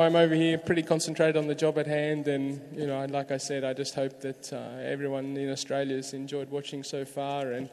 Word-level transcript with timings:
I'm 0.00 0.16
over 0.16 0.34
here 0.34 0.56
pretty 0.56 0.82
concentrated 0.82 1.36
on 1.36 1.46
the 1.46 1.54
job 1.54 1.76
at 1.76 1.86
hand, 1.86 2.26
and 2.26 2.58
you 2.74 2.86
know, 2.86 3.04
like 3.10 3.30
I 3.30 3.36
said, 3.36 3.64
I 3.64 3.74
just 3.74 3.94
hope 3.94 4.18
that 4.22 4.50
uh, 4.50 4.56
everyone 4.82 5.36
in 5.36 5.50
Australia 5.50 5.96
has 5.96 6.14
enjoyed 6.14 6.48
watching 6.48 6.82
so 6.82 7.04
far, 7.04 7.52
and 7.52 7.68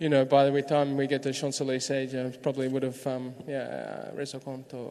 you 0.00 0.08
know, 0.08 0.24
by 0.24 0.50
the 0.50 0.62
time 0.62 0.96
we 0.96 1.06
get 1.06 1.22
to 1.22 1.32
Champs 1.32 1.60
Elysees, 1.60 2.12
know, 2.12 2.32
probably 2.42 2.66
would 2.66 2.82
have 2.82 3.06
um, 3.06 3.32
yeah, 3.46 4.10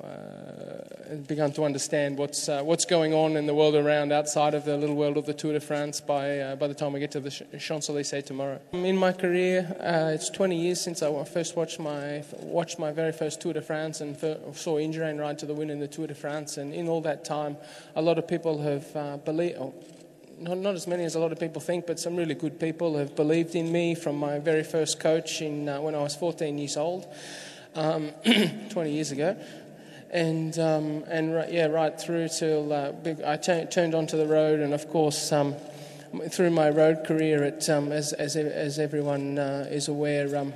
uh, 0.04 1.16
begun 1.28 1.52
to 1.54 1.66
understand 1.66 2.18
what's 2.18 2.48
uh, 2.48 2.62
what's 2.64 2.86
going 2.86 3.14
on 3.14 3.36
in 3.36 3.48
the 3.48 3.54
world 3.54 3.76
around 3.76 4.14
outside 4.14 4.54
of 4.54 4.64
the 4.64 4.78
little 4.78 4.96
world 4.96 5.18
of 5.18 5.26
the 5.26 5.34
Tour 5.34 5.52
de 5.54 5.60
France 5.60 6.00
by 6.00 6.40
uh, 6.40 6.56
by 6.56 6.68
the 6.68 6.74
time 6.74 6.94
we 6.94 7.02
get 7.02 7.12
to 7.12 7.20
the 7.20 7.32
Champs 7.60 7.90
Elysees 7.90 8.24
tomorrow. 8.24 8.62
In 8.72 8.96
my 8.96 9.12
career, 9.12 9.76
uh, 9.82 10.12
it's 10.14 10.30
20 10.30 10.56
years 10.56 10.80
since 10.80 11.04
I 11.04 11.24
first 11.26 11.58
watched 11.58 11.82
my 11.82 12.24
watched 12.40 12.80
my 12.80 12.94
very 12.94 13.12
first 13.12 13.42
Tour 13.42 13.52
de 13.52 13.62
France 13.62 14.00
and 14.00 14.18
saw 14.18 14.78
Indurain 14.78 15.20
ride 15.20 15.38
to 15.40 15.46
the 15.46 15.54
win 15.54 15.70
in 15.70 15.80
the 15.80 15.88
Tour 15.90 16.08
de 16.08 16.16
France, 16.16 16.56
and 16.56 16.77
in 16.78 16.88
all 16.88 17.02
that 17.02 17.26
time, 17.26 17.58
a 17.96 18.02
lot 18.02 18.18
of 18.18 18.28
people 18.28 18.62
have 18.62 18.96
uh, 18.96 19.18
believed. 19.18 19.58
Oh, 19.60 19.74
not, 20.40 20.58
not 20.58 20.76
as 20.76 20.88
many 20.88 21.04
as 21.04 21.16
a 21.16 21.20
lot 21.20 21.32
of 21.32 21.40
people 21.40 21.62
think, 21.62 21.88
but 21.88 22.00
some 22.00 22.16
really 22.16 22.36
good 22.36 22.60
people 22.60 22.98
have 22.98 23.16
believed 23.16 23.56
in 23.56 23.72
me 23.72 23.96
from 23.96 24.18
my 24.18 24.40
very 24.40 24.64
first 24.64 25.00
coach 25.00 25.42
in, 25.42 25.68
uh, 25.68 25.82
when 25.82 25.96
I 25.96 26.00
was 26.00 26.16
14 26.16 26.58
years 26.58 26.78
old, 26.78 27.08
um, 27.76 28.12
20 28.70 28.92
years 28.92 29.12
ago. 29.12 29.38
And, 30.10 30.58
um, 30.58 31.04
and 31.08 31.52
yeah, 31.52 31.66
right 31.66 32.00
through 32.00 32.30
till 32.30 32.72
uh, 32.72 33.38
turned 33.38 33.94
onto 33.94 34.16
the 34.16 34.28
road, 34.28 34.62
and 34.62 34.74
of 34.74 34.88
course, 34.90 35.32
um, 35.32 35.56
through 36.30 36.52
my 36.52 36.70
road 36.70 37.04
career, 37.06 37.44
it, 37.44 37.70
um, 37.70 37.92
as, 37.92 38.14
as, 38.14 38.36
as 38.38 38.80
everyone 38.80 39.38
uh, 39.38 39.68
is 39.70 39.90
aware, 39.90 40.38
um, 40.38 40.54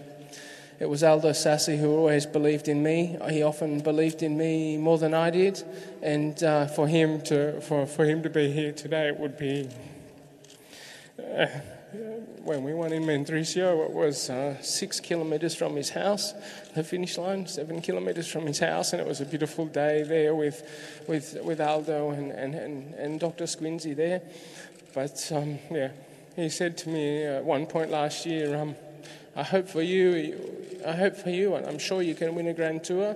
it 0.82 0.90
was 0.90 1.04
Aldo 1.04 1.30
Sassi 1.30 1.78
who 1.78 1.96
always 1.96 2.26
believed 2.26 2.68
in 2.68 2.82
me. 2.82 3.16
He 3.30 3.44
often 3.44 3.82
believed 3.82 4.24
in 4.24 4.36
me 4.36 4.78
more 4.78 4.98
than 4.98 5.14
I 5.14 5.30
did, 5.30 5.64
and 6.02 6.42
uh, 6.44 6.66
for 6.66 6.88
him 6.88 7.22
to 7.26 7.62
for, 7.62 7.86
for 7.86 8.04
him 8.04 8.24
to 8.24 8.32
be 8.32 8.52
here 8.52 8.72
today, 8.72 9.08
it 9.08 9.20
would 9.20 9.38
be. 9.38 9.70
Uh, 11.20 11.46
when 12.44 12.64
we 12.64 12.74
won 12.74 12.94
in 12.94 13.04
Mendrisio, 13.04 13.86
it 13.86 13.92
was 13.92 14.30
uh, 14.32 14.60
six 14.62 15.00
kilometres 15.00 15.54
from 15.54 15.76
his 15.76 15.92
house, 15.92 16.34
the 16.74 16.84
finish 16.84 17.18
line, 17.18 17.46
seven 17.46 17.80
kilometres 17.82 18.28
from 18.28 18.48
his 18.48 18.58
house, 18.58 18.94
and 18.94 19.02
it 19.02 19.08
was 19.08 19.22
a 19.22 19.26
beautiful 19.26 19.68
day 19.68 20.02
there 20.02 20.34
with, 20.34 21.04
with, 21.08 21.38
with 21.44 21.62
Aldo 21.62 22.12
and, 22.12 22.32
and, 22.32 22.56
and, 22.56 22.94
and 22.96 23.20
Dr. 23.20 23.44
Squinzi 23.44 23.96
there. 23.96 24.22
But 24.96 25.32
um, 25.36 25.60
yeah, 25.70 25.92
he 26.36 26.50
said 26.50 26.78
to 26.80 26.90
me 26.90 27.24
at 27.24 27.44
one 27.44 27.68
point 27.68 27.92
last 27.92 28.26
year, 28.26 28.56
um, 28.56 28.76
I 29.36 29.44
hope 29.44 29.70
for 29.70 29.82
you, 29.82 30.80
I 30.86 30.92
hope 30.92 31.16
for 31.16 31.30
you, 31.30 31.56
and 31.56 31.66
I'm 31.66 31.80
sure 31.80 32.02
you 32.02 32.16
can 32.16 32.36
win 32.36 32.48
a 32.48 32.54
Grand 32.54 32.84
Tour. 32.84 33.16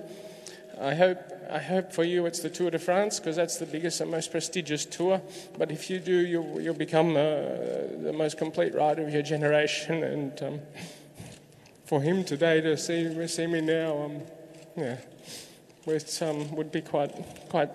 I 0.80 0.94
hope, 0.94 1.18
I 1.50 1.58
hope 1.58 1.92
for 1.92 2.04
you 2.04 2.26
it's 2.26 2.40
the 2.40 2.50
Tour 2.50 2.70
de 2.70 2.78
France 2.78 3.18
because 3.18 3.36
that's 3.36 3.56
the 3.56 3.66
biggest 3.66 4.00
and 4.00 4.10
most 4.10 4.30
prestigious 4.30 4.84
tour. 4.84 5.20
But 5.58 5.70
if 5.70 5.90
you 5.90 5.98
do, 5.98 6.26
you'll, 6.26 6.60
you'll 6.60 6.74
become 6.74 7.10
uh, 7.10 7.22
the 8.02 8.14
most 8.14 8.38
complete 8.38 8.74
rider 8.74 9.06
of 9.06 9.12
your 9.12 9.22
generation. 9.22 10.02
And 10.02 10.42
um, 10.42 10.60
for 11.86 12.00
him 12.02 12.24
today 12.24 12.60
to 12.62 12.76
see, 12.76 13.26
see 13.26 13.46
me 13.46 13.60
now, 13.60 14.04
um, 14.04 14.22
yeah, 14.76 14.98
um, 16.22 16.50
would 16.56 16.72
be 16.72 16.80
quite, 16.80 17.12
quite, 17.48 17.70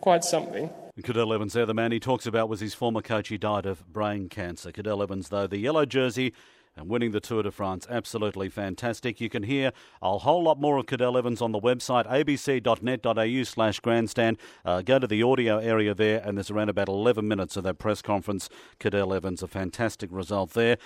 quite 0.00 0.24
something. 0.24 0.68
Cadel 1.00 1.34
Evans 1.34 1.54
there, 1.54 1.64
the 1.64 1.74
man 1.74 1.90
he 1.90 2.00
talks 2.00 2.26
about 2.26 2.50
was 2.50 2.60
his 2.60 2.74
former 2.74 3.00
coach. 3.00 3.28
He 3.28 3.38
died 3.38 3.64
of 3.64 3.86
brain 3.92 4.28
cancer. 4.28 4.70
Cadel 4.72 5.02
Evans, 5.02 5.30
though, 5.30 5.46
the 5.46 5.58
yellow 5.58 5.86
jersey 5.86 6.34
and 6.76 6.88
winning 6.88 7.10
the 7.10 7.20
Tour 7.20 7.42
de 7.42 7.50
France. 7.50 7.86
Absolutely 7.90 8.48
fantastic. 8.48 9.20
You 9.20 9.28
can 9.28 9.42
hear 9.42 9.72
a 10.00 10.18
whole 10.18 10.42
lot 10.42 10.60
more 10.60 10.78
of 10.78 10.86
Cadel 10.86 11.18
Evans 11.18 11.42
on 11.42 11.52
the 11.52 11.60
website, 11.60 12.06
abc.net.au 12.06 13.42
slash 13.44 13.80
grandstand. 13.80 14.38
Uh, 14.64 14.82
go 14.82 14.98
to 14.98 15.06
the 15.06 15.22
audio 15.22 15.58
area 15.58 15.94
there, 15.94 16.22
and 16.24 16.36
there's 16.36 16.50
around 16.50 16.68
about 16.68 16.88
11 16.88 17.26
minutes 17.26 17.56
of 17.56 17.64
that 17.64 17.78
press 17.78 18.02
conference. 18.02 18.48
Cadel 18.80 19.14
Evans, 19.14 19.42
a 19.42 19.48
fantastic 19.48 20.10
result 20.12 20.52
there. 20.52 20.78